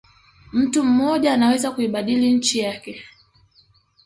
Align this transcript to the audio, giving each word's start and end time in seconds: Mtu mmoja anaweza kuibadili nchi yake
Mtu 0.53 0.83
mmoja 0.83 1.33
anaweza 1.33 1.71
kuibadili 1.71 2.31
nchi 2.33 2.59
yake 2.59 3.03